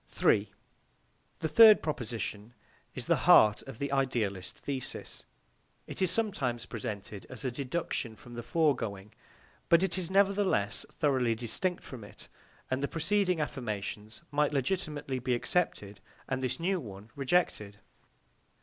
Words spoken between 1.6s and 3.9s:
proposition is the heart of